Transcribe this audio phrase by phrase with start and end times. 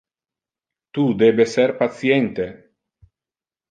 [0.95, 2.51] Tu debe ser patiente.